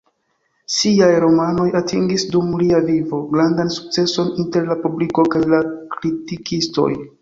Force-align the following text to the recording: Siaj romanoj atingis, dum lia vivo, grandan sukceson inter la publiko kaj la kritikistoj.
Siaj 0.75 1.09
romanoj 1.23 1.67
atingis, 1.81 2.25
dum 2.33 2.49
lia 2.63 2.81
vivo, 2.89 3.21
grandan 3.37 3.73
sukceson 3.79 4.35
inter 4.47 4.69
la 4.75 4.83
publiko 4.89 5.31
kaj 5.35 5.47
la 5.57 5.65
kritikistoj. 5.97 6.95